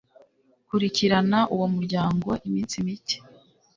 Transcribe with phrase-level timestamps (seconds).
[0.67, 3.17] kurikirana uwo muryango iminsi mike